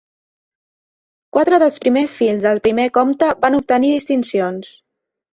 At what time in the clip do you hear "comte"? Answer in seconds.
2.95-3.29